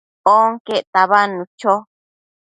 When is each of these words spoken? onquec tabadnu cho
onquec 0.37 0.83
tabadnu 0.93 1.43
cho 1.59 1.73